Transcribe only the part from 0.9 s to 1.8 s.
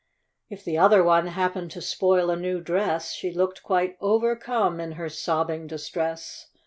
one happened to